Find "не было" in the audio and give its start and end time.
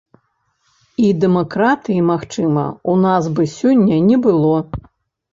4.09-4.55